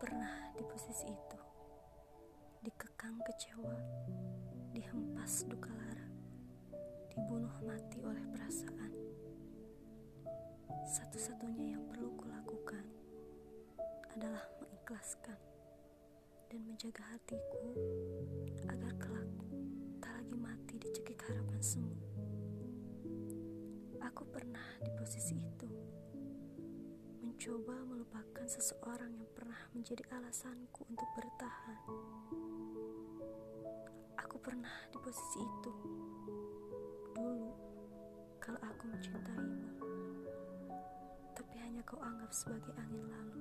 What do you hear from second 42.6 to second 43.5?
angin lalu.